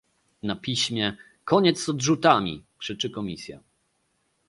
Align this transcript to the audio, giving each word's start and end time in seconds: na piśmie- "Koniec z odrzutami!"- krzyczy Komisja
na 0.43 0.55
piśmie- 0.55 1.17
"Koniec 1.45 1.79
z 1.83 1.89
odrzutami!"- 1.89 2.63
krzyczy 2.81 3.09
Komisja 3.09 3.59